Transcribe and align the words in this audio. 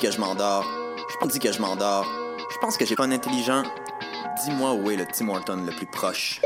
que 0.00 0.10
je 0.10 0.18
m'endors. 0.18 0.64
Je 1.10 1.38
que 1.38 1.52
je 1.52 1.60
m'endors. 1.60 2.06
Je 2.50 2.58
pense 2.58 2.76
que 2.76 2.86
j'ai 2.86 2.96
pas 2.96 3.04
un 3.04 3.12
intelligent. 3.12 3.62
Dis-moi 4.42 4.72
où 4.72 4.90
est 4.90 4.96
le 4.96 5.04
Tim 5.06 5.28
Horton 5.28 5.62
le 5.66 5.72
plus 5.72 5.86
proche. 5.86 6.40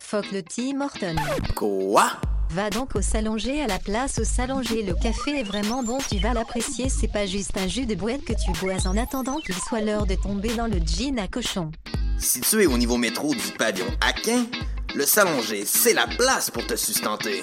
Fuck 0.00 0.32
le 0.32 0.42
Tim 0.42 0.80
Horton. 0.80 1.14
Quoi? 1.54 2.10
Va 2.50 2.70
donc 2.70 2.96
au 2.96 3.02
Salonger 3.02 3.62
à 3.62 3.66
la 3.68 3.78
place 3.78 4.18
au 4.18 4.24
Salonger. 4.24 4.82
Le 4.82 4.94
café 4.94 5.40
est 5.40 5.42
vraiment 5.44 5.84
bon, 5.84 5.98
tu 6.10 6.18
vas 6.18 6.34
l'apprécier. 6.34 6.88
C'est 6.88 7.08
pas 7.08 7.26
juste 7.26 7.56
un 7.56 7.68
jus 7.68 7.86
de 7.86 7.94
boîte 7.94 8.24
que 8.24 8.32
tu 8.32 8.50
bois 8.60 8.86
en 8.86 8.96
attendant 8.96 9.38
qu'il 9.38 9.54
soit 9.54 9.80
l'heure 9.80 10.06
de 10.06 10.16
tomber 10.16 10.54
dans 10.54 10.66
le 10.66 10.78
jean 10.84 11.18
à 11.20 11.28
cochon. 11.28 11.70
Situé 12.18 12.66
au 12.66 12.76
niveau 12.76 12.96
métro 12.96 13.32
du 13.34 13.52
pavillon 13.56 13.86
Aquin, 14.00 14.46
le 14.94 15.06
Salonger, 15.06 15.64
c'est 15.64 15.94
la 15.94 16.06
place 16.06 16.50
pour 16.50 16.66
te 16.66 16.74
sustenter. 16.74 17.42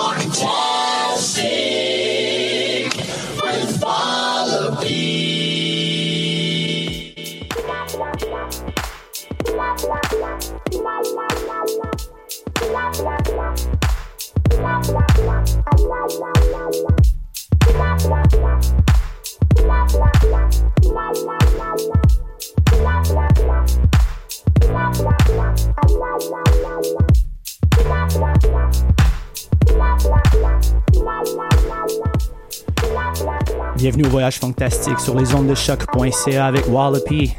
Bienvenue 33.75 34.05
au 34.05 34.09
voyage 34.09 34.39
fantastique 34.39 34.99
sur 34.99 35.19
les 35.19 35.35
ondes 35.35 35.47
de 35.47 35.55
choq.ca 35.55 36.45
avec 36.45 36.65
Wallopy. 36.69 37.35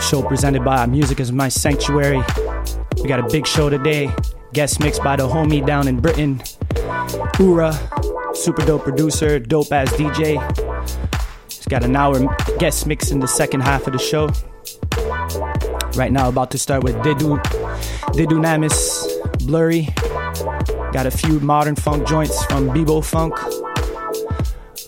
Show 0.00 0.22
presented 0.22 0.64
by 0.64 0.86
Music 0.88 1.20
is 1.20 1.30
My 1.30 1.50
Sanctuary. 1.50 2.22
We 3.02 3.08
got 3.08 3.18
a 3.18 3.28
big 3.30 3.46
show 3.46 3.68
today. 3.68 4.08
Guest 4.54 4.80
mixed 4.80 5.02
by 5.02 5.16
the 5.16 5.28
homie 5.28 5.64
down 5.64 5.86
in 5.86 6.00
Britain. 6.00 6.38
Ura, 7.40 7.72
super 8.34 8.64
dope 8.64 8.82
producer, 8.82 9.38
dope 9.38 9.72
ass 9.72 9.92
DJ. 9.92 10.38
He's 11.48 11.66
got 11.66 11.84
an 11.84 11.96
hour 11.96 12.18
guest 12.58 12.86
mix 12.86 13.10
in 13.10 13.20
the 13.20 13.26
second 13.26 13.60
half 13.62 13.86
of 13.86 13.92
the 13.92 13.98
show. 13.98 14.28
Right 15.96 16.12
now, 16.12 16.28
about 16.28 16.50
to 16.52 16.58
start 16.58 16.82
with 16.84 16.96
Dedu, 16.96 17.38
Dedu 18.14 18.38
Namis, 18.40 19.06
Blurry. 19.46 19.88
Got 20.92 21.06
a 21.06 21.10
few 21.10 21.40
modern 21.40 21.74
funk 21.74 22.06
joints 22.06 22.44
from 22.46 22.68
Bebo 22.70 23.04
Funk. 23.04 23.34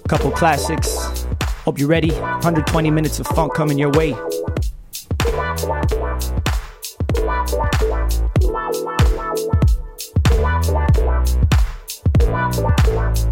A 0.04 0.08
couple 0.08 0.30
classics. 0.30 1.24
Hope 1.64 1.78
you're 1.78 1.88
ready. 1.88 2.10
120 2.10 2.90
minutes 2.90 3.18
of 3.18 3.26
funk 3.28 3.54
coming 3.54 3.78
your 3.78 3.90
way. 3.90 4.14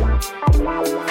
Wow, 0.00 0.82
wow. 0.82 1.09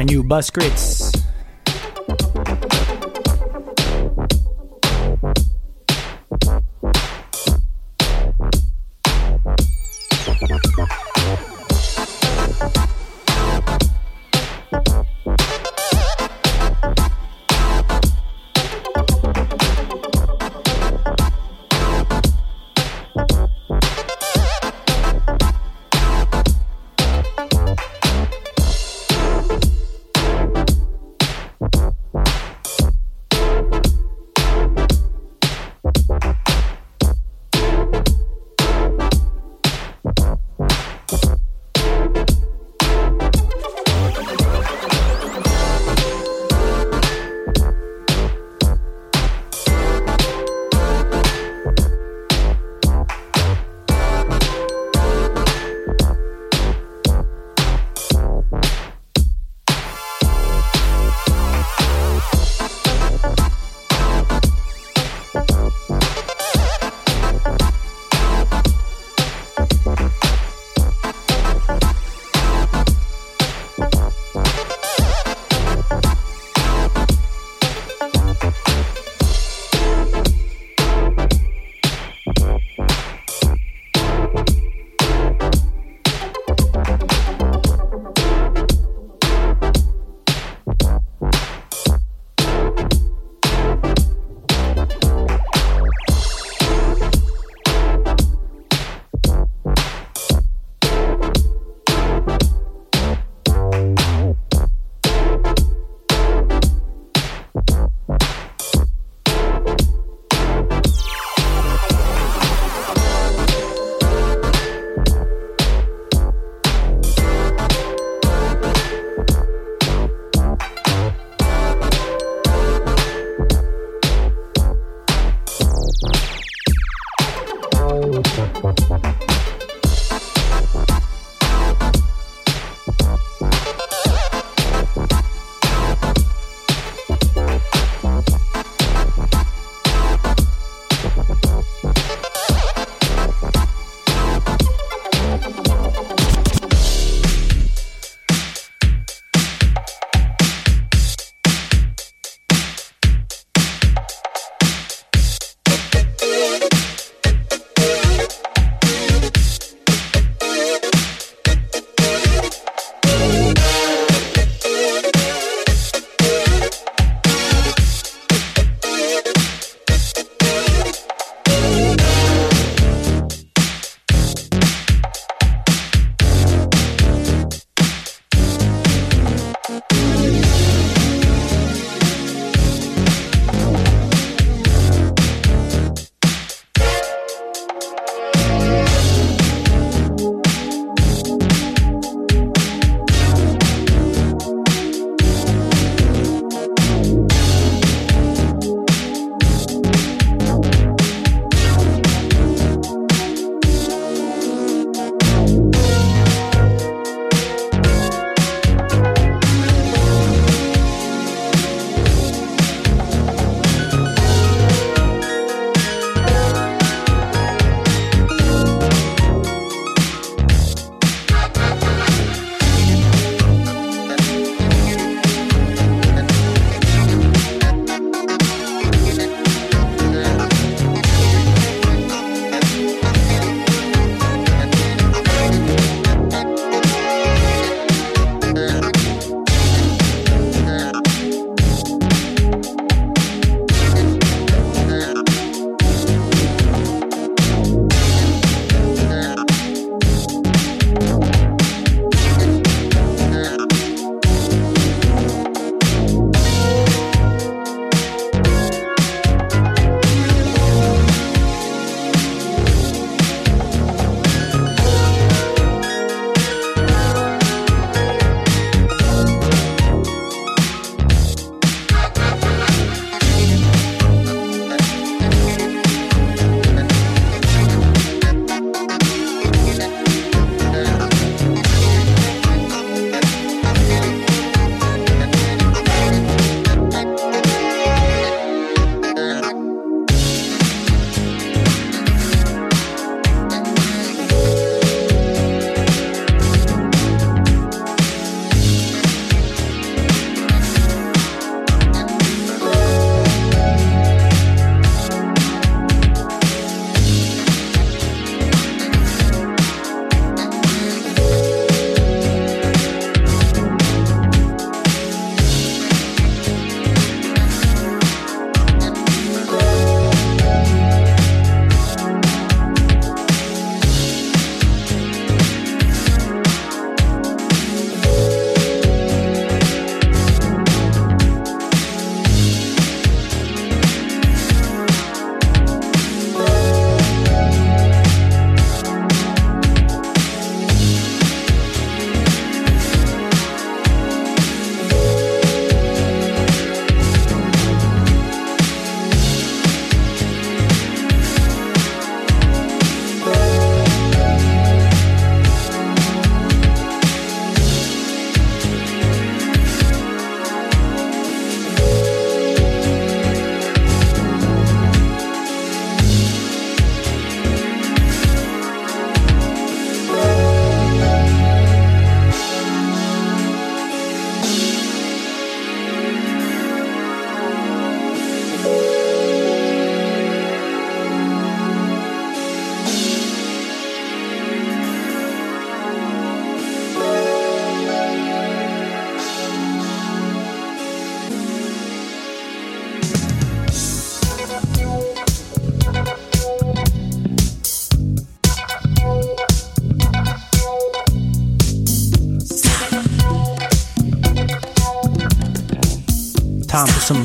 Brand 0.00 0.10
new 0.10 0.22
Bus 0.22 0.48
Grits. 0.50 1.09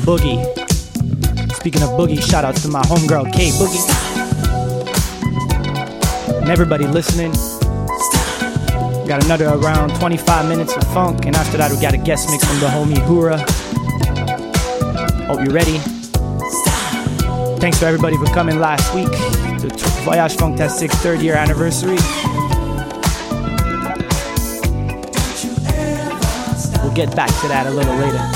Boogie. 0.06 0.40
Speaking 1.56 1.82
of 1.82 1.90
boogie, 1.98 2.22
shout 2.22 2.44
out 2.44 2.54
to 2.58 2.68
my 2.68 2.80
homegirl 2.82 3.32
K 3.32 3.50
Boogie. 3.58 3.82
And 6.40 6.48
everybody 6.48 6.86
listening. 6.86 7.32
We 9.02 9.08
got 9.08 9.24
another 9.24 9.48
around 9.48 9.96
25 9.96 10.48
minutes 10.48 10.76
of 10.76 10.84
funk, 10.94 11.26
and 11.26 11.34
after 11.34 11.56
that, 11.58 11.72
we 11.72 11.80
got 11.80 11.92
a 11.92 11.98
guest 11.98 12.30
mix 12.30 12.44
from 12.44 12.60
the 12.60 12.66
homie 12.66 13.02
Hura. 13.08 13.40
Hope 15.26 15.44
you're 15.44 15.52
ready. 15.52 15.78
Thanks 17.58 17.80
for 17.80 17.86
everybody 17.86 18.16
for 18.16 18.26
coming 18.26 18.60
last 18.60 18.94
week 18.94 19.10
to 19.10 19.68
Voyage 20.04 20.36
Funktastic 20.36 20.92
third 21.02 21.20
year 21.20 21.34
anniversary. 21.34 21.98
We'll 26.84 26.94
get 26.94 27.16
back 27.16 27.30
to 27.40 27.48
that 27.48 27.66
a 27.66 27.70
little 27.70 27.96
later. 27.96 28.35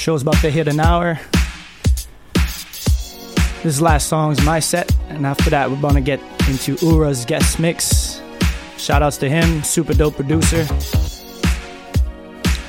Show's 0.00 0.22
about 0.22 0.36
to 0.36 0.50
hit 0.50 0.66
an 0.66 0.80
hour. 0.80 1.20
This 3.62 3.82
last 3.82 4.08
song 4.08 4.32
is 4.32 4.42
my 4.46 4.58
set, 4.58 4.90
and 5.10 5.26
after 5.26 5.50
that, 5.50 5.70
we're 5.70 5.78
gonna 5.78 6.00
get 6.00 6.18
into 6.48 6.74
Ura's 6.80 7.26
guest 7.26 7.60
mix. 7.60 8.22
Shout 8.78 9.02
outs 9.02 9.18
to 9.18 9.28
him, 9.28 9.62
super 9.62 9.92
dope 9.92 10.16
producer. 10.16 10.66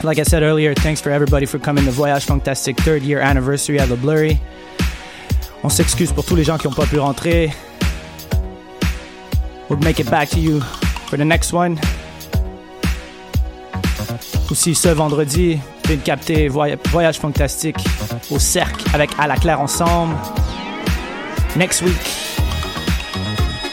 Like 0.04 0.20
I 0.20 0.24
said 0.24 0.44
earlier, 0.44 0.74
thanks 0.74 1.00
for 1.00 1.10
everybody 1.10 1.46
for 1.46 1.58
coming 1.58 1.86
to 1.86 1.92
Voyage 1.92 2.26
Funktastic 2.26 2.76
third 2.84 3.02
year 3.02 3.22
anniversary 3.22 3.80
at 3.80 3.88
the 3.88 3.96
Bleury. 3.96 4.38
On 5.64 5.70
s'excuse 5.70 6.12
pour 6.12 6.26
tous 6.26 6.36
les 6.36 6.44
gens 6.44 6.58
qui 6.58 6.68
n'ont 6.68 6.76
pas 6.76 6.86
pu 6.86 7.00
rentrer. 7.00 7.54
We'll 9.70 9.80
make 9.80 10.02
it 10.02 10.12
back 10.12 10.28
to 10.32 10.40
you 10.42 10.60
for 11.08 11.16
the 11.16 11.24
next 11.24 11.54
one. 11.54 11.80
Aussi 14.50 14.76
ce 14.76 14.90
vendredi, 14.90 15.62
de 15.98 16.02
capter 16.02 16.48
Voyage 16.48 17.20
Fantastique 17.20 17.78
au 18.30 18.40
Cercle 18.40 18.84
avec 18.94 19.10
À 19.20 19.28
la 19.28 19.36
Claire 19.36 19.60
ensemble. 19.60 20.16
Next 21.56 21.82
week, 21.82 21.98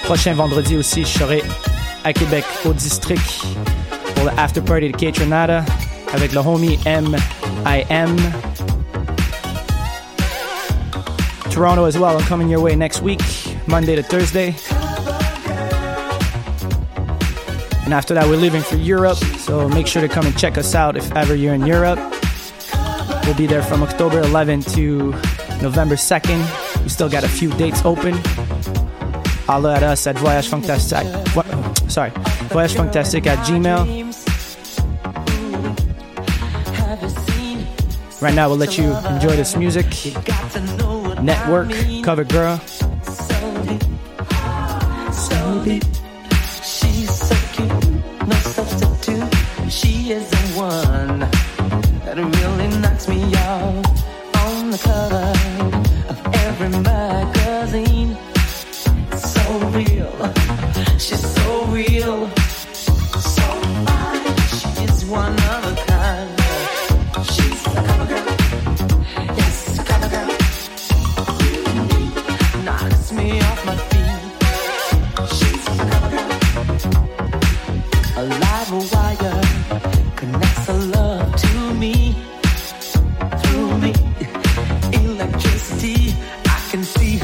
prochain 0.05 0.35
vendredi 0.35 0.77
aussi, 0.77 1.03
je 1.03 1.19
serai 1.19 1.43
à 2.05 2.12
Québec 2.12 2.45
au 2.64 2.73
district 2.73 3.45
pour 4.14 4.25
le 4.25 4.31
after 4.39 4.61
party 4.61 4.91
de 4.91 4.97
Catronada 4.97 5.64
avec 6.12 6.33
le 6.33 6.41
homie 6.41 6.79
M.I.M. 6.85 8.16
Toronto 11.51 11.85
as 11.85 11.99
well, 11.99 12.21
coming 12.29 12.49
your 12.49 12.61
way 12.61 12.75
next 12.75 13.03
week, 13.03 13.21
Monday 13.66 13.97
to 13.97 14.03
Thursday. 14.03 14.55
And 17.89 17.95
after 17.95 18.12
that, 18.12 18.26
we're 18.26 18.36
leaving 18.36 18.61
for 18.61 18.76
Europe, 18.76 19.16
so 19.16 19.66
make 19.66 19.86
sure 19.86 20.03
to 20.03 20.11
come 20.11 20.26
and 20.26 20.39
check 20.39 20.59
us 20.59 20.74
out 20.74 20.99
if 20.99 21.11
ever 21.16 21.34
you're 21.34 21.55
in 21.55 21.64
Europe. 21.64 21.99
We'll 23.24 23.34
be 23.34 23.47
there 23.47 23.62
from 23.62 23.82
October 23.82 24.20
11th 24.20 24.74
to 24.74 25.12
November 25.62 25.95
2nd. 25.95 26.82
We 26.82 26.91
still 26.91 27.09
got 27.09 27.24
a 27.24 27.28
few 27.30 27.51
dates 27.53 27.82
open. 27.86 28.12
Holla 29.47 29.76
at 29.76 29.82
us 29.82 30.07
at 30.07 30.18
Voyage 30.18 30.51
Funktastic. 30.51 31.34
What, 31.34 31.47
sorry, 31.91 32.11
Voyage 32.51 32.74
Funktastic 32.74 33.26
at 33.26 33.39
Gmail. 33.47 34.05
Right 38.20 38.34
now, 38.34 38.51
we'll 38.51 38.59
let 38.59 38.76
you 38.76 38.95
enjoy 39.07 39.34
this 39.34 39.57
music. 39.57 39.86
Network, 41.22 41.70
cover 42.05 42.24
girl. 42.24 42.61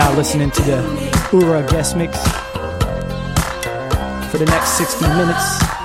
now 0.00 0.16
listening 0.16 0.50
to 0.50 0.62
the 0.62 0.78
Ura 1.30 1.62
guest 1.66 1.94
mix 1.94 2.16
for 4.30 4.38
the 4.38 4.46
next 4.46 4.78
60 4.78 5.06
minutes. 5.08 5.79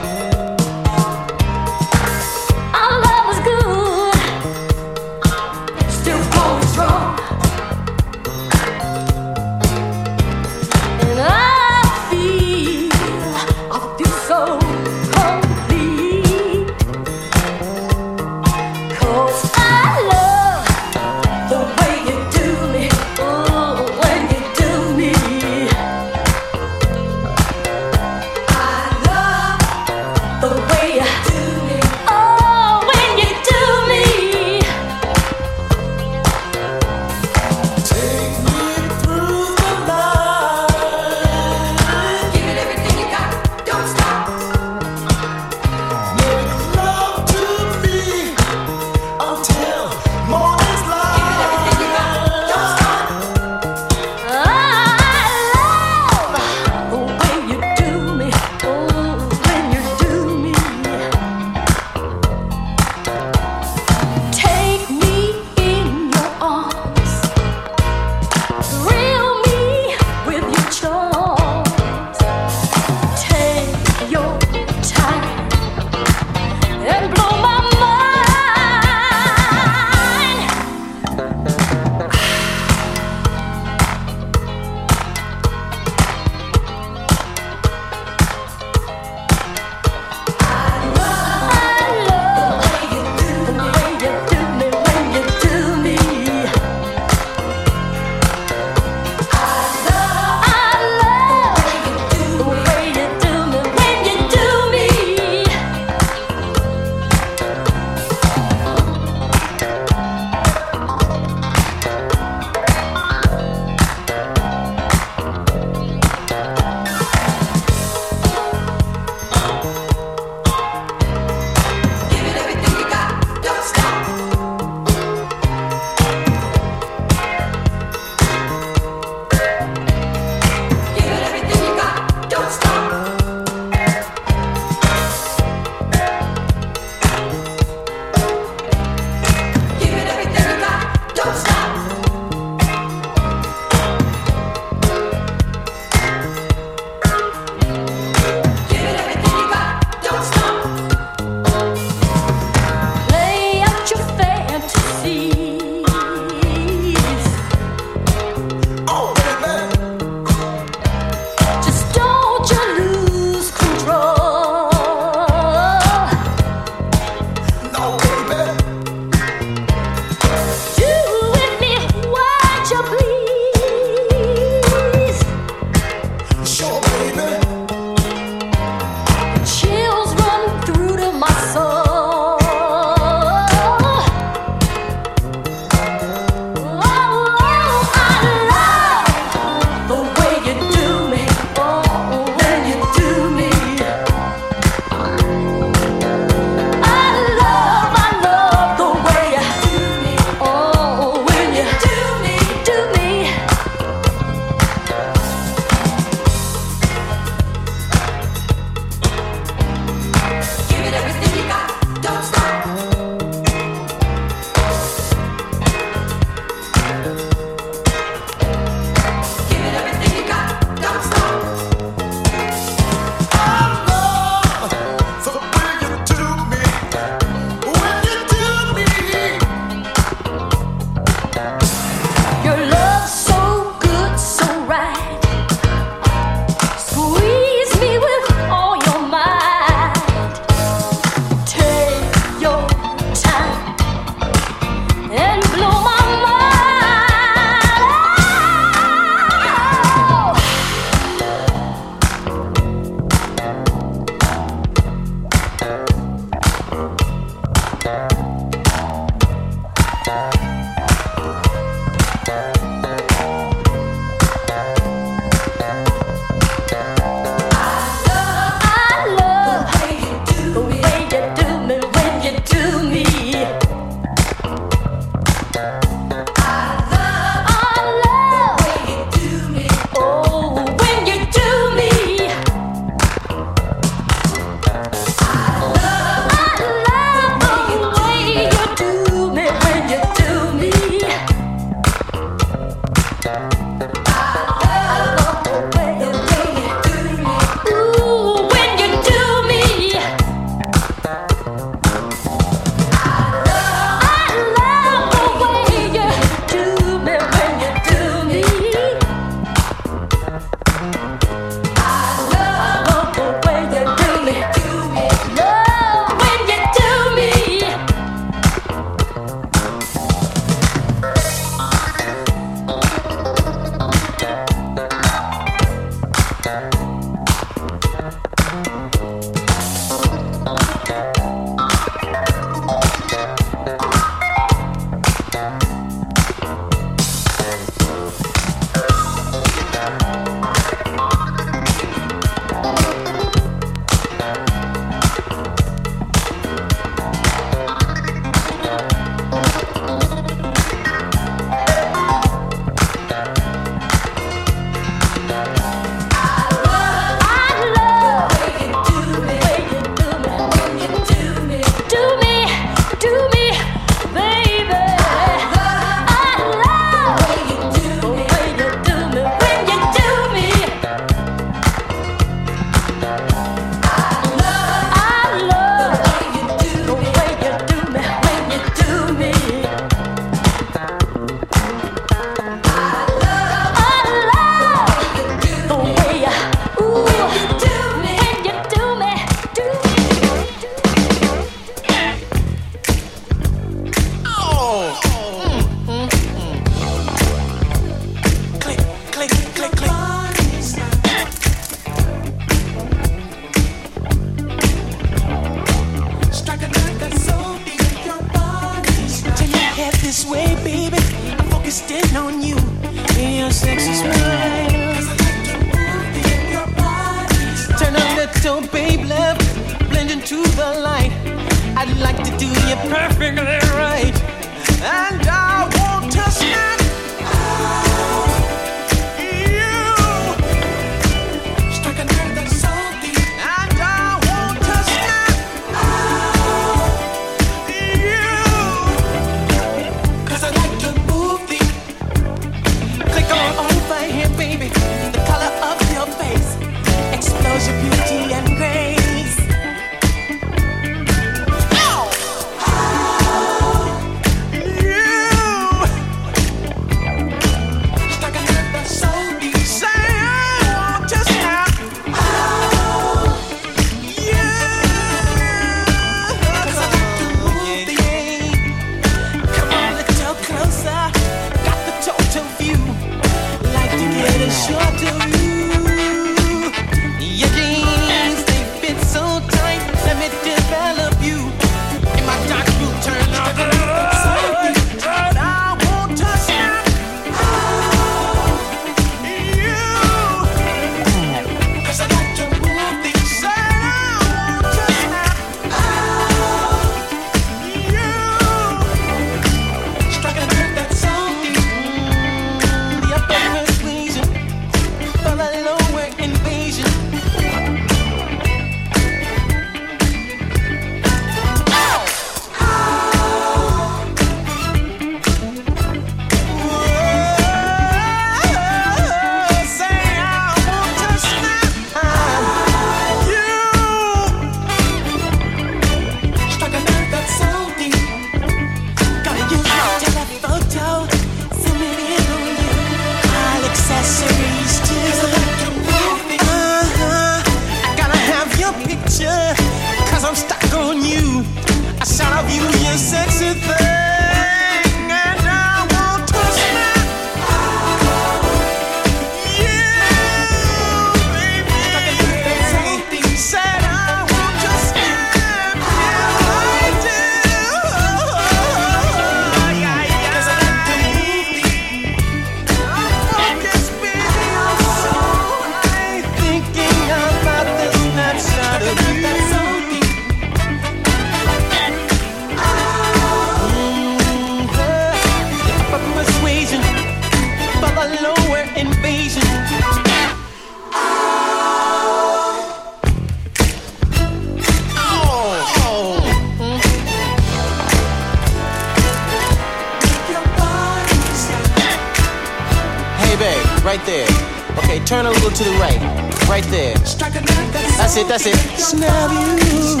That's 598.32 598.46
it. 598.46 598.56
Snap 598.80 599.28
you. 599.28 600.00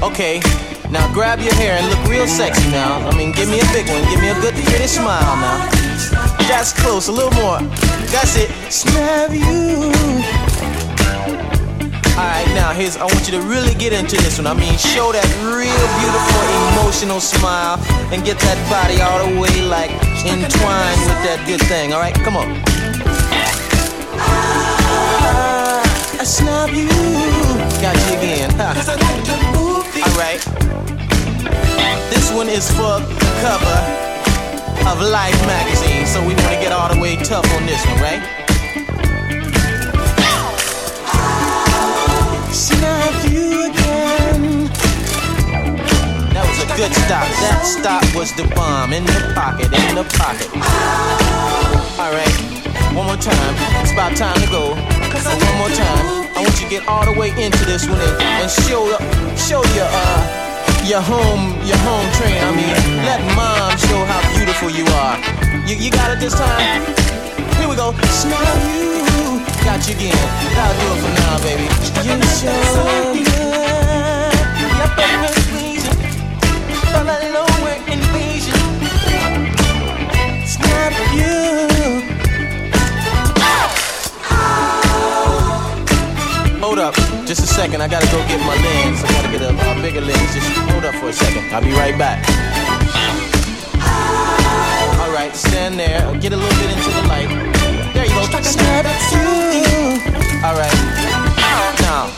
Okay, 0.00 0.40
now 0.88 1.12
grab 1.12 1.40
your 1.40 1.52
hair 1.60 1.76
and 1.76 1.86
look 1.90 2.02
real 2.08 2.26
sexy 2.26 2.70
now. 2.70 3.06
I 3.06 3.14
mean, 3.18 3.32
give 3.32 3.50
me 3.50 3.60
a 3.60 3.68
big 3.68 3.86
one. 3.86 4.00
Give 4.08 4.18
me 4.18 4.30
a 4.30 4.34
good, 4.40 4.54
pretty 4.64 4.86
smile 4.86 5.36
now. 5.36 5.68
That's 6.48 6.72
close, 6.72 7.08
a 7.08 7.12
little 7.12 7.36
more. 7.36 7.60
That's 8.08 8.34
it. 8.38 8.48
Snap 8.72 9.28
you. 9.28 9.92
Alright, 12.16 12.48
now 12.56 12.72
here's 12.72 12.96
I 12.96 13.04
want 13.04 13.28
you 13.28 13.38
to 13.38 13.42
really 13.42 13.74
get 13.74 13.92
into 13.92 14.16
this 14.16 14.38
one. 14.38 14.46
I 14.46 14.54
mean, 14.54 14.78
show 14.78 15.12
that 15.12 15.28
real 15.44 15.84
beautiful, 16.00 16.80
emotional 16.80 17.20
smile 17.20 17.76
and 18.08 18.24
get 18.24 18.38
that 18.38 18.56
body 18.72 19.02
all 19.02 19.20
the 19.28 19.38
way 19.38 19.52
like 19.68 19.90
entwined 20.24 21.00
with 21.04 21.20
that 21.28 21.44
good 21.46 21.60
thing. 21.68 21.92
Alright, 21.92 22.14
come 22.24 22.38
on. 22.38 22.69
Snap 26.60 26.76
you. 26.76 26.88
Got 27.80 27.96
you 28.04 28.18
again. 28.18 28.50
Alright. 30.12 30.44
This 32.10 32.30
one 32.32 32.50
is 32.50 32.68
for 32.72 33.00
the 33.00 33.30
cover 33.40 33.80
of 34.86 35.00
Life 35.00 35.40
magazine, 35.46 36.04
so 36.04 36.20
we 36.20 36.34
want 36.34 36.52
to 36.52 36.60
get 36.60 36.70
all 36.70 36.92
the 36.92 37.00
way 37.00 37.16
tough 37.16 37.50
on 37.56 37.64
this 37.64 37.82
one, 37.86 38.00
right? 38.02 38.20
Snap 42.52 43.24
you 43.32 43.64
again. 43.70 44.68
That 46.34 46.44
was 46.44 46.60
a 46.60 46.66
good 46.76 46.92
stop. 46.92 47.24
That 47.40 47.64
stop 47.64 48.04
was 48.14 48.34
the 48.34 48.44
bomb 48.54 48.92
in 48.92 49.06
the 49.06 49.32
pocket, 49.34 49.72
in 49.72 49.94
the 49.94 50.04
pocket. 50.18 50.52
Alright, 51.98 52.36
one 52.94 53.06
more 53.06 53.16
time. 53.16 53.54
It's 53.80 53.92
about 53.92 54.14
time 54.14 54.38
to 54.42 54.46
go. 54.50 54.76
So 55.20 55.30
one 55.30 55.56
more 55.56 55.70
time. 55.70 56.19
I 56.40 56.42
want 56.42 56.56
you 56.56 56.64
to 56.64 56.72
get 56.72 56.88
all 56.88 57.04
the 57.04 57.12
way 57.12 57.28
into 57.36 57.66
this 57.68 57.84
one 57.86 58.00
and, 58.00 58.16
and 58.16 58.50
show 58.50 58.88
show 59.36 59.60
your 59.76 59.84
uh 59.92 60.88
your 60.88 61.04
home 61.04 61.52
your 61.68 61.76
home 61.84 62.08
train. 62.16 62.40
I 62.40 62.48
mean, 62.56 62.72
let 63.04 63.20
mom 63.36 63.76
show 63.76 64.00
how 64.08 64.24
beautiful 64.32 64.72
you 64.72 64.88
are. 65.04 65.20
You, 65.68 65.76
you 65.76 65.90
got 65.90 66.16
it 66.16 66.18
this 66.18 66.32
time? 66.32 66.80
Here 67.60 67.68
we 67.68 67.76
go. 67.76 67.92
Smile 68.08 68.56
you. 68.72 69.44
Got 69.68 69.84
you 69.84 69.92
again. 70.00 70.16
That'll 70.56 70.80
do 70.80 70.88
it 70.88 71.04
for 71.04 71.12
now, 71.20 71.36
baby. 71.44 71.68
You 72.08 72.16
show 72.24 72.56
so 72.72 72.88
good. 73.12 74.32
Your 74.80 74.88
favorite 74.96 75.59
just 87.30 87.44
a 87.44 87.54
second. 87.54 87.80
I 87.80 87.86
gotta 87.86 88.10
go 88.10 88.18
get 88.26 88.40
my 88.42 88.58
lens. 88.58 89.04
I 89.04 89.08
gotta 89.14 89.30
get 89.30 89.40
a, 89.40 89.54
a 89.54 89.80
bigger 89.80 90.00
lens. 90.00 90.34
Just 90.34 90.50
hold 90.66 90.84
up 90.84 90.96
for 90.96 91.10
a 91.10 91.12
second. 91.12 91.46
I'll 91.54 91.62
be 91.62 91.70
right 91.70 91.96
back. 91.96 92.26
All 94.98 95.14
right, 95.14 95.30
stand 95.30 95.78
there. 95.78 96.02
Get 96.18 96.32
a 96.32 96.36
little 96.36 96.58
bit 96.58 96.74
into 96.74 96.90
the 96.90 97.06
light. 97.06 97.30
There 97.94 98.02
you 98.02 98.10
go. 98.18 98.26
Snap 98.42 98.82
you. 99.14 99.30
All 100.42 100.58
right. 100.58 100.74
Now, 101.86 102.10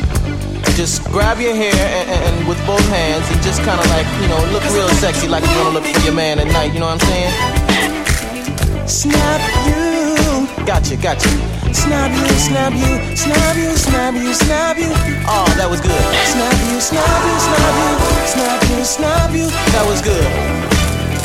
just 0.80 1.05
grab 1.12 1.39
your 1.39 1.55
hair 1.55 1.76
and, 1.76 2.09
and, 2.09 2.20
and 2.32 2.48
with 2.48 2.56
both 2.64 2.89
hands 2.89 3.28
and 3.28 3.43
just 3.43 3.60
kind 3.68 3.78
of 3.78 3.86
like 3.93 4.09
you 4.22 4.28
know 4.32 4.40
look 4.48 4.64
real 4.72 4.89
sexy, 4.97 5.28
like 5.28 5.44
you 5.44 5.52
wanna 5.60 5.76
look 5.76 5.84
for 5.84 6.01
your 6.09 6.14
man 6.14 6.39
at 6.39 6.47
night. 6.47 6.72
You 6.72 6.80
know 6.80 6.89
what 6.89 7.05
I'm 7.05 7.09
saying? 7.12 8.89
Snap 8.89 9.44
you. 9.68 10.64
Gotcha, 10.64 10.97
gotcha. 10.97 11.52
Snap 11.73 12.12
you, 12.12 12.28
snap 12.36 12.73
you, 12.73 13.16
snap 13.16 13.57
you, 13.57 13.77
snap 13.77 14.15
you, 14.15 14.32
snap 14.35 14.77
you. 14.78 14.93
Oh, 15.24 15.49
that 15.57 15.69
was 15.69 15.81
good. 15.81 16.05
Snap 16.28 16.53
you, 16.69 16.81
snap 16.81 17.09
you, 17.24 17.36
snap 17.40 17.74
you, 17.81 17.93
snap 18.28 18.61
you, 18.69 18.85
snap 18.85 19.31
you. 19.32 19.47
That 19.73 19.85
was 19.89 20.01
good. 20.05 20.24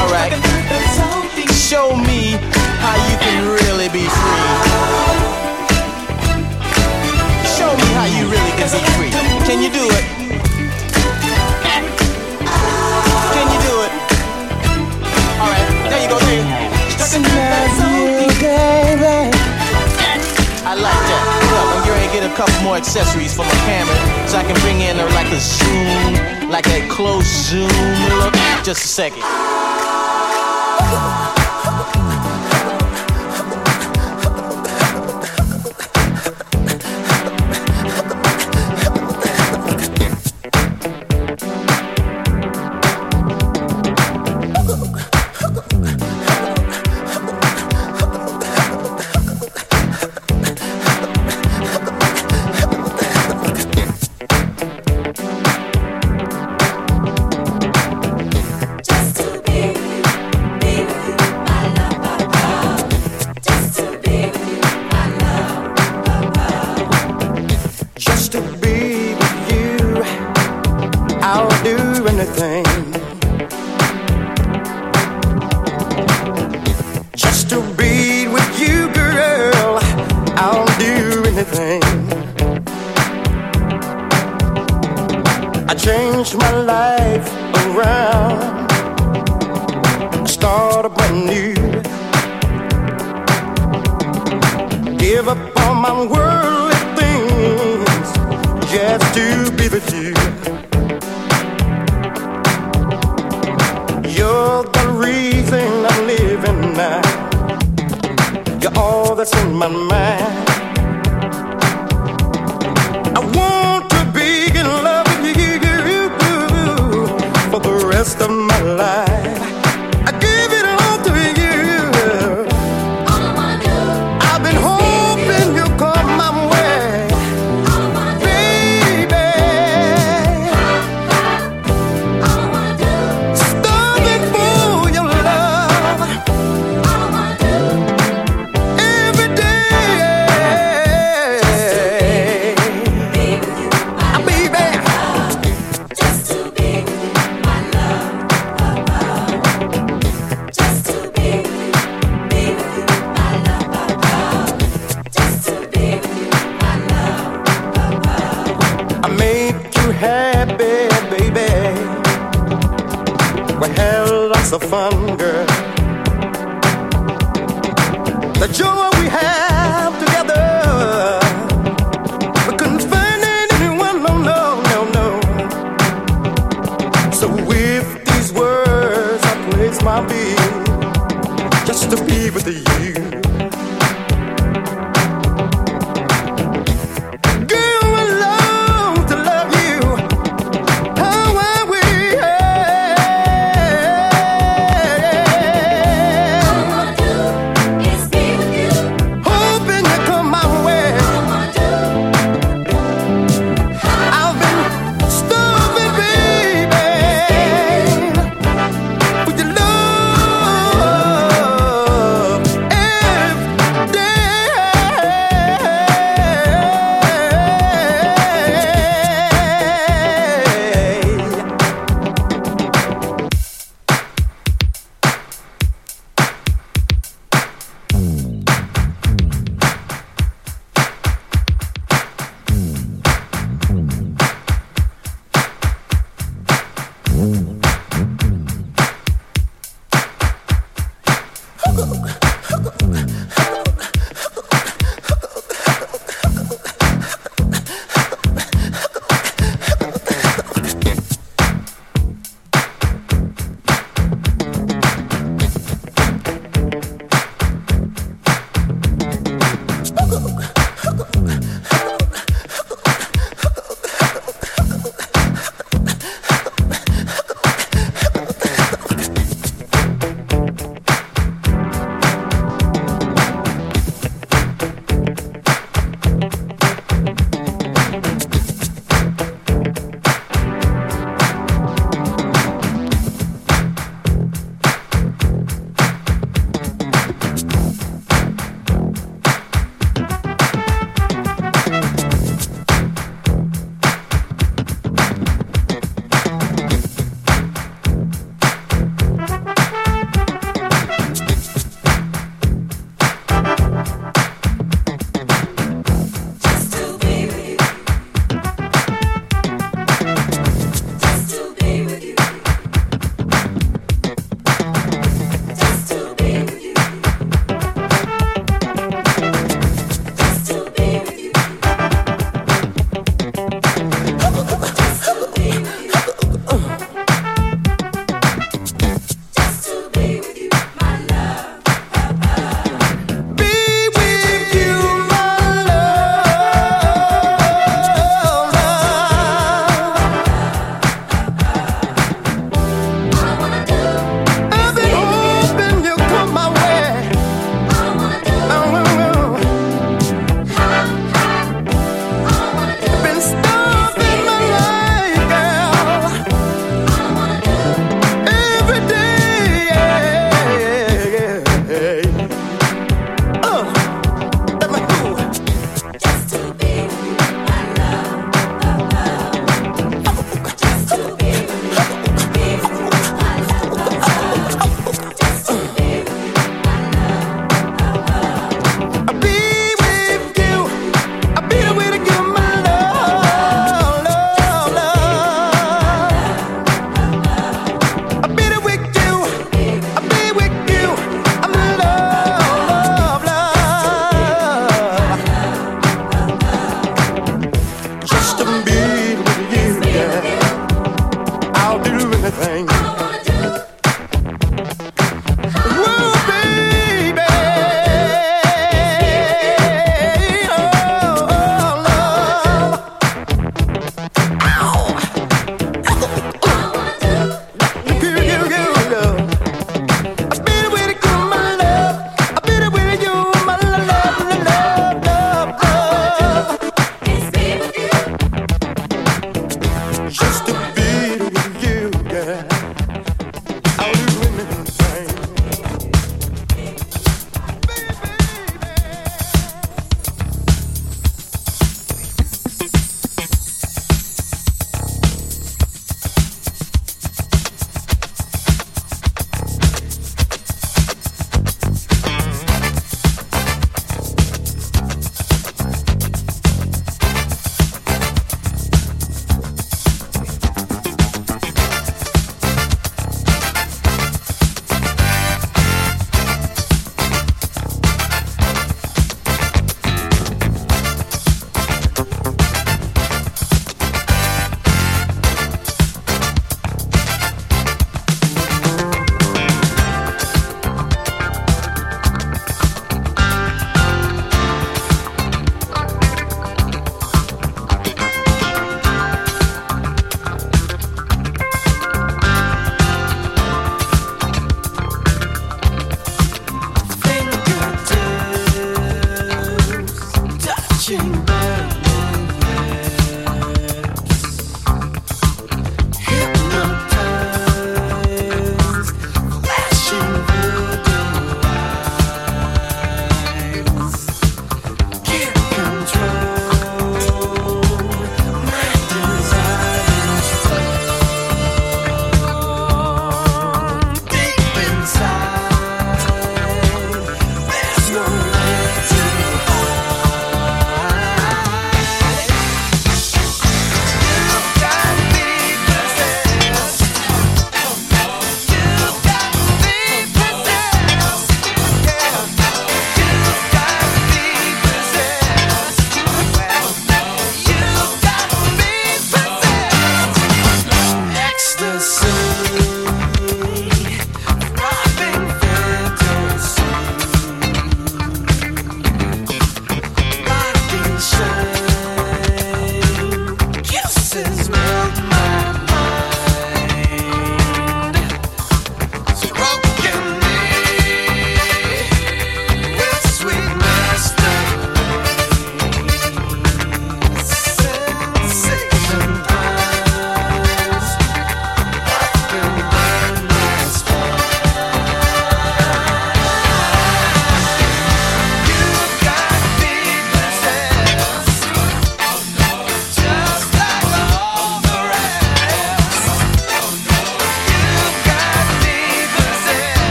All 0.00 0.08
right. 0.08 0.32
Show 1.52 1.94
me 1.94 2.40
how 2.80 2.96
you 3.08 3.16
can 3.20 3.52
really 3.52 3.88
be 3.92 4.08
free. 4.08 4.42
Show 7.56 7.70
me 7.76 7.88
how 7.94 8.08
you 8.08 8.24
really 8.32 8.52
can 8.56 8.68
be 8.72 8.80
free. 8.96 9.12
Can 9.44 9.60
you 9.60 9.70
do 9.70 9.84
it? 9.92 10.04
Can 13.36 13.46
you 13.52 13.60
do 13.60 13.74
it? 13.84 13.92
All 15.36 15.52
right. 15.52 15.68
There 15.88 16.00
you 16.00 16.08
go. 16.08 16.18
There 16.18 16.40
you 16.40 16.48
go. 16.48 17.04
Snap 17.04 17.76
you, 17.76 18.28
baby. 18.40 19.39
I 20.70 20.74
like 20.74 20.84
that. 20.86 21.24
Look, 21.50 21.82
I'm 21.82 21.90
ready 21.90 22.06
to 22.06 22.12
get 22.14 22.30
a 22.30 22.36
couple 22.36 22.54
more 22.62 22.76
accessories 22.76 23.34
for 23.34 23.42
my 23.42 23.58
camera 23.66 23.96
so 24.28 24.38
I 24.38 24.44
can 24.44 24.54
bring 24.62 24.80
in 24.80 25.00
a, 25.00 25.04
like 25.18 25.26
a 25.34 25.40
zoom, 25.40 26.48
like 26.48 26.68
a 26.68 26.86
close 26.86 27.26
zoom 27.26 27.66
look. 28.22 28.32
Just 28.62 28.84
a 28.84 28.86
second. 28.86 29.24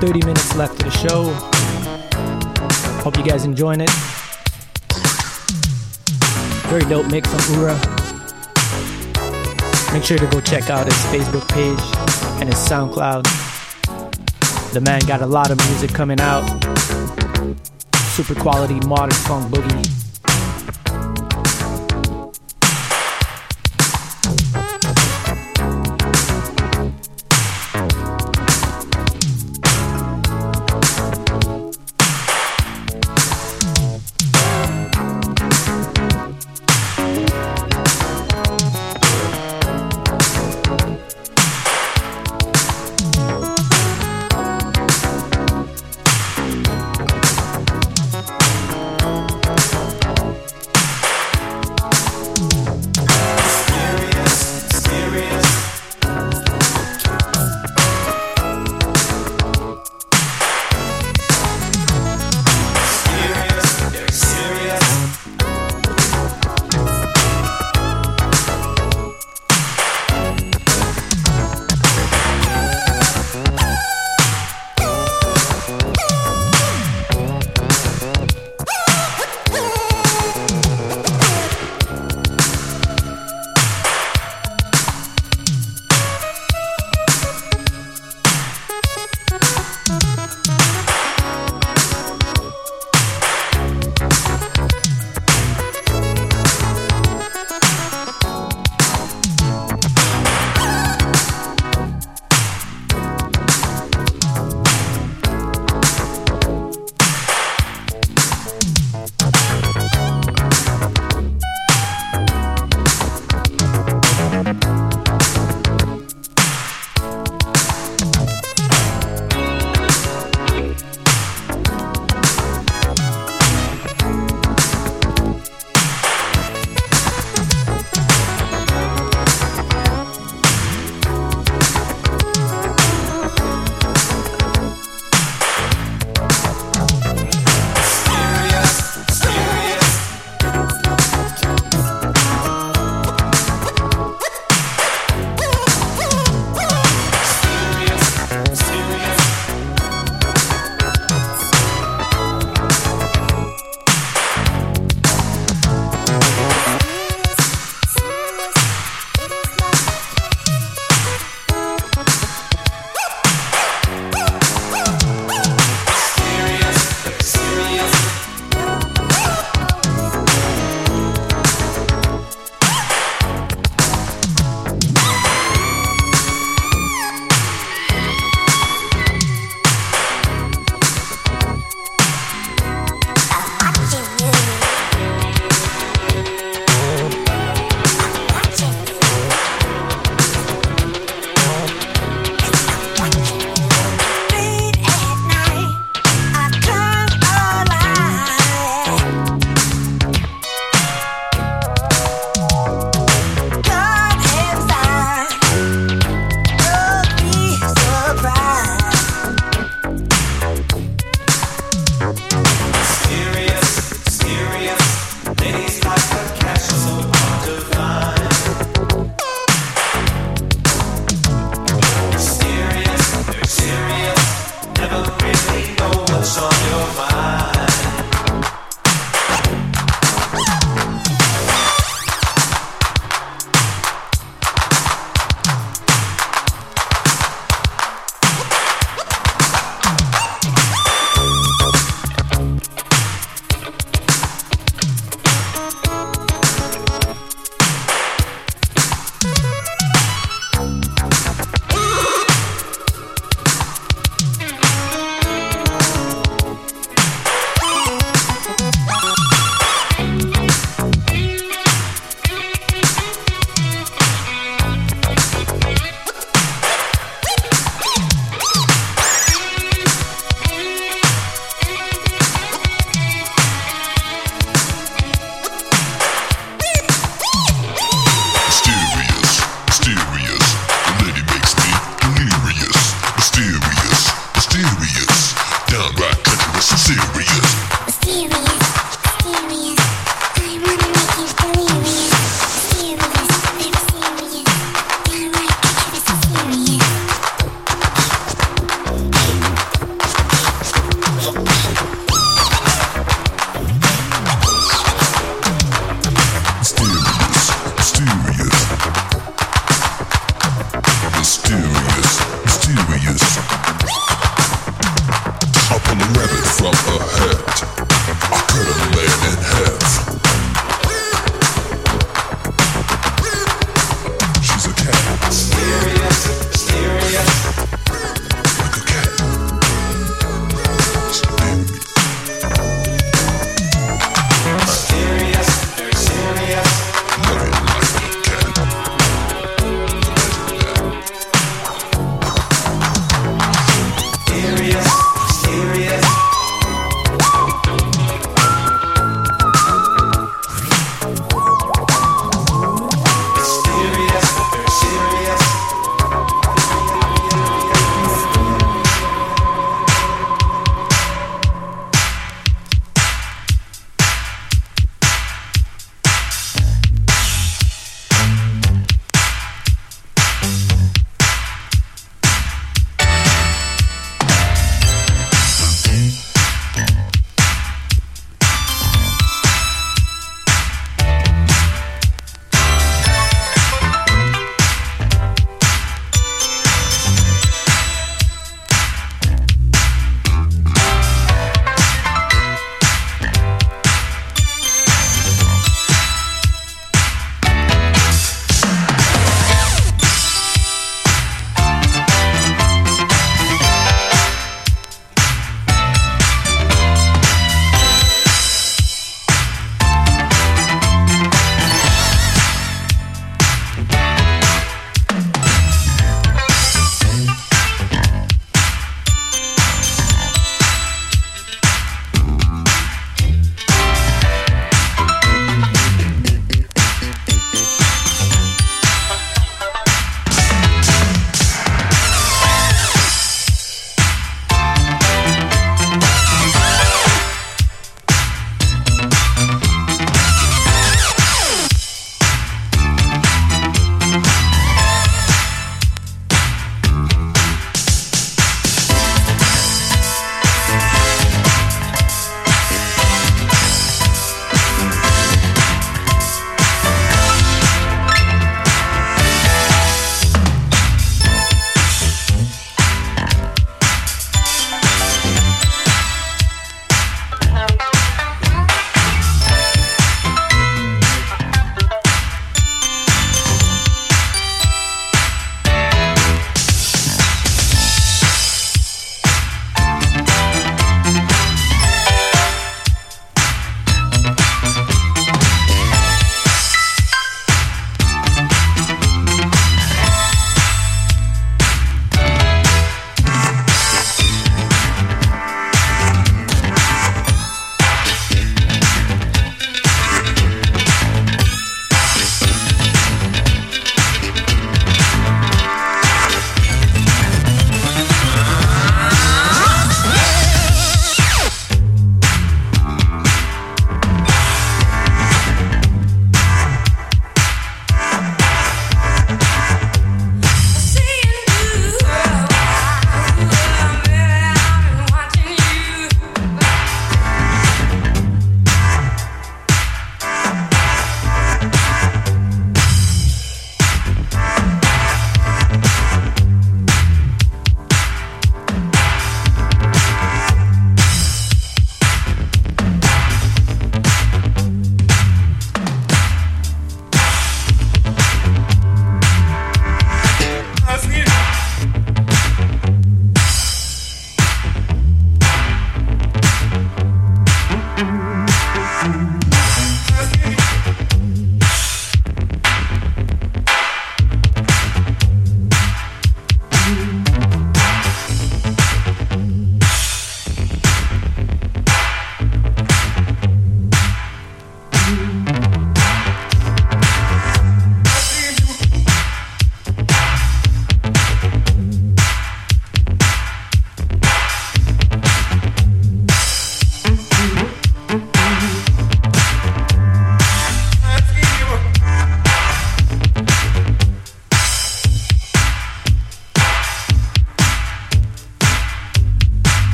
30 0.00 0.20
minutes 0.24 0.56
left 0.56 0.82
of 0.82 0.90
the 0.90 0.90
show. 0.90 1.24
Hope 3.02 3.18
you 3.18 3.22
guys 3.22 3.44
enjoying 3.44 3.82
it. 3.82 3.90
Very 6.68 6.84
dope 6.88 7.10
mix 7.10 7.28
from 7.28 7.60
Ura. 7.60 7.74
Make 9.92 10.02
sure 10.02 10.16
to 10.16 10.26
go 10.28 10.40
check 10.40 10.70
out 10.70 10.86
his 10.86 10.94
Facebook 11.12 11.46
page 11.50 11.78
and 12.40 12.48
his 12.48 12.58
SoundCloud. 12.58 13.24
The 14.72 14.80
man 14.80 15.00
got 15.00 15.20
a 15.20 15.26
lot 15.26 15.50
of 15.50 15.58
music 15.68 15.92
coming 15.92 16.18
out. 16.18 16.46
Super 18.14 18.34
quality 18.34 18.80
modern 18.86 19.10
funk 19.10 19.52
boogie. 19.52 20.09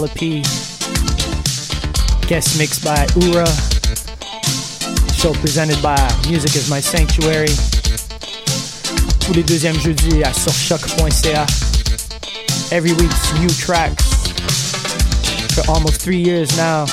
With 0.00 0.10
Wallopy. 0.10 0.42
Guest 2.26 2.58
mixed 2.58 2.84
by 2.84 3.06
Ura. 3.26 3.46
Show 5.14 5.32
presented 5.34 5.80
by 5.82 5.96
Music 6.28 6.56
is 6.56 6.68
My 6.68 6.80
Sanctuary. 6.80 7.54
Tous 9.20 9.34
les 9.34 9.44
deuxièmes 9.44 9.78
jeudis 9.78 10.24
à 10.24 10.32
sur 10.32 10.52
choq.ca. 10.52 11.46
Every 12.72 12.92
week's 12.94 13.32
new 13.38 13.48
tracks. 13.50 14.32
For 15.54 15.70
almost 15.70 16.00
three 16.00 16.20
years 16.20 16.56
now. 16.56 16.86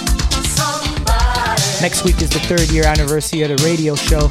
Next 1.81 2.03
week 2.03 2.21
is 2.21 2.29
the 2.29 2.41
third 2.47 2.69
year 2.69 2.85
anniversary 2.85 3.41
of 3.41 3.49
the 3.49 3.63
radio 3.63 3.95
show. 3.95 4.29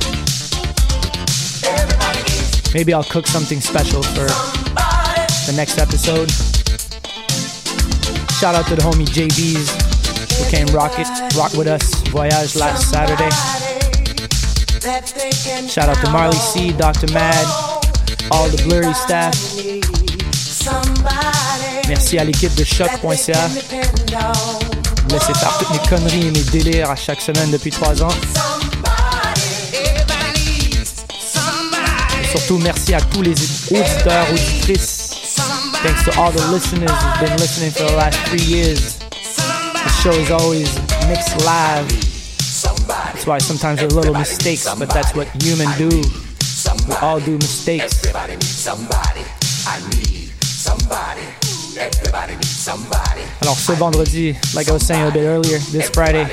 Maybe 2.72 2.94
I'll 2.94 3.02
cook 3.02 3.26
something 3.26 3.60
special 3.60 4.02
for 4.02 4.26
the 5.46 5.54
next 5.56 5.78
episode. 5.78 6.30
Shout 8.40 8.54
out 8.54 8.66
to 8.68 8.74
the 8.74 8.80
homie 8.80 9.04
JBs 9.04 9.68
who 10.38 10.50
came 10.50 10.66
rock 10.74 10.92
it, 10.96 11.06
rock 11.36 11.52
with 11.52 11.66
us, 11.66 11.92
Voyage 12.08 12.56
last 12.56 12.88
Saturday. 12.88 13.28
Shout 15.68 15.90
out 15.90 16.02
to 16.02 16.10
Marley 16.10 16.38
C, 16.38 16.72
Dr. 16.72 17.12
Mad, 17.12 17.44
all 18.30 18.48
the 18.48 18.56
blurry 18.66 18.94
staff. 18.94 19.36
Merci 21.86 22.18
à 22.18 22.24
l'équipe 22.24 22.54
de 22.54 22.64
choc.ca. 22.64 23.48
Me 23.48 25.12
laisser 25.12 25.34
faire 25.34 25.58
toutes 25.58 25.70
mes 25.72 25.88
conneries 25.90 26.28
et 26.28 26.30
mes 26.30 26.44
délires 26.44 26.90
à 26.90 26.96
chaque 26.96 27.20
semaine 27.20 27.50
depuis 27.50 27.70
trois 27.70 28.02
ans. 28.02 28.14
Et 32.22 32.26
surtout, 32.26 32.56
merci 32.56 32.94
à 32.94 33.02
tous 33.02 33.20
les 33.20 33.32
auditeurs, 33.32 34.26
auditrices. 34.32 34.99
Thanks 35.82 36.04
to 36.04 36.20
all 36.20 36.30
the 36.30 36.46
listeners 36.52 36.90
who've 36.90 37.20
been 37.20 37.38
listening 37.38 37.70
for 37.70 37.84
the 37.84 37.96
last 37.96 38.18
three 38.28 38.44
years. 38.44 38.98
The 38.98 39.88
show 40.02 40.10
is 40.10 40.30
always 40.30 40.68
mixed 41.08 41.42
live. 41.46 41.88
That's 42.86 43.26
why 43.26 43.38
sometimes 43.38 43.80
there 43.80 43.88
are 43.88 43.92
little 43.92 44.12
mistakes, 44.12 44.68
but 44.78 44.90
that's 44.90 45.14
what 45.14 45.26
humans 45.42 45.78
do. 45.78 45.88
We 46.86 46.94
all 47.00 47.18
do 47.18 47.32
mistakes. 47.32 48.04
Everybody 48.04 48.32
needs 48.34 48.48
somebody. 48.48 49.24
I 49.66 49.80
need 49.96 50.28
somebody. 50.44 51.24
Everybody 51.80 52.34
needs 52.34 52.50
somebody. 52.50 53.22
Alors 53.40 53.56
ce 53.56 53.72
vendredi, 53.72 54.36
like 54.54 54.68
I 54.68 54.72
was 54.72 54.86
saying 54.86 55.08
a 55.08 55.10
bit 55.10 55.24
earlier, 55.24 55.58
this 55.72 55.88
Friday, 55.88 56.26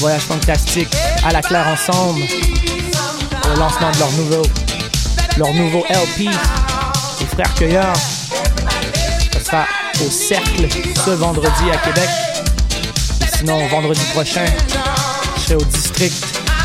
Voyage 0.00 0.20
Funktastique 0.22 0.94
à 1.24 1.32
la 1.32 1.40
Claire 1.40 1.66
ensemble 1.66 2.20
le 2.20 3.58
lancement 3.58 3.90
de 3.90 3.98
leur 3.98 4.12
nouveau, 4.12 4.42
leur 5.38 5.54
nouveau 5.54 5.84
LP, 5.88 6.28
les 7.20 7.26
Frères 7.26 7.54
Cueilleurs. 7.54 7.96
Au 9.50 10.10
Cercle 10.10 10.68
ce 11.06 11.10
vendredi 11.10 11.70
à 11.72 11.78
Québec. 11.78 12.10
Sinon, 13.38 13.66
vendredi 13.68 14.02
prochain, 14.12 14.44
je 15.36 15.40
serai 15.40 15.54
au 15.54 15.64
District 15.64 16.12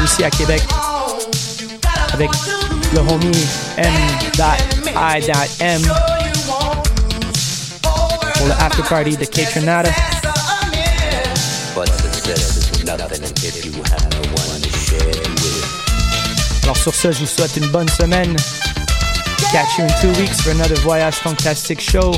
aussi 0.03 0.25
à 0.25 0.29
Québec 0.29 0.61
avec 2.11 2.29
le 2.93 2.99
homie 2.99 3.47
M.I.M 3.77 5.81
pour 8.35 8.47
le 8.47 8.53
after 8.59 8.83
party 8.83 9.15
de 9.15 9.23
it 9.23 9.55
with. 13.65 13.79
Alors 16.63 16.77
sur 16.77 16.93
ce, 16.93 17.13
je 17.13 17.19
vous 17.19 17.27
souhaite 17.27 17.55
une 17.55 17.67
bonne 17.67 17.87
semaine. 17.87 18.35
Catch 19.53 19.77
you 19.77 19.85
in 19.85 19.89
two 20.01 20.11
weeks 20.19 20.41
for 20.41 20.51
another 20.51 20.75
Voyage 20.81 21.15
Fantastic 21.15 21.79
show. 21.79 22.11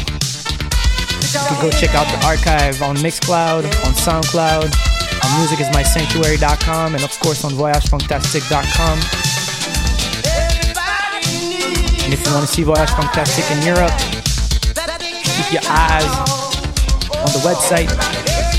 You 1.36 1.42
can 1.52 1.62
go 1.62 1.70
check 1.70 1.94
out 1.94 2.08
the 2.08 2.26
archive 2.26 2.82
on 2.82 2.96
Mixcloud, 2.98 3.66
on 3.86 3.92
SoundCloud, 3.92 4.72
on 4.72 5.30
musicismysanctuary.com, 5.44 6.96
and 6.96 7.04
of 7.04 7.20
course 7.20 7.44
on 7.44 7.52
voyagefunktastic.com. 7.52 9.00
And 12.06 12.14
if 12.14 12.26
you 12.26 12.32
want 12.34 12.48
to 12.48 12.54
see 12.54 12.64
Voyage 12.64 12.90
Funktastic 12.90 13.52
in 13.52 13.62
Europe, 13.68 13.92
keep 15.36 15.52
your 15.52 15.64
eyes 15.68 16.08
on 17.20 17.30
the 17.36 17.44
website. 17.44 17.92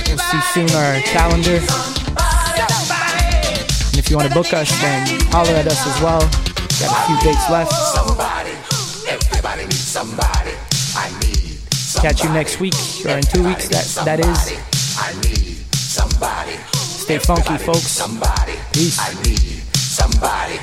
We'll 0.09 0.19
see 0.19 0.41
soon 0.53 0.69
our 0.77 1.01
calendar. 1.01 1.57
And 3.89 3.97
if 3.97 4.11
you 4.11 4.17
want 4.19 4.29
to 4.29 4.35
book 4.35 4.53
us, 4.53 4.71
then 4.83 5.19
holler 5.31 5.53
at 5.53 5.67
us 5.67 5.87
as 5.87 6.03
well. 6.03 6.21
We 6.21 6.85
Got 6.85 6.93
a 6.93 7.07
few 7.07 7.33
dates 7.33 7.49
left. 7.49 8.26
Catch 11.97 12.25
you 12.25 12.31
next 12.31 12.61
week 12.61 12.75
or 13.05 13.17
in 13.17 13.23
two 13.23 13.43
weeks. 13.43 13.69
That 13.69 14.05
that 14.05 14.21
is. 14.21 14.39
Stay 17.07 17.19
funky, 17.19 17.57
folks. 17.59 17.87
Somebody. 17.87 18.53
Peace. 18.73 18.99
I 18.99 19.15
need 19.23 19.39
somebody. 19.77 20.59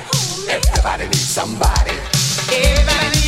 Everybody 0.48 1.04
needs 1.04 1.20
somebody. 1.20 1.92
Everybody 2.52 3.23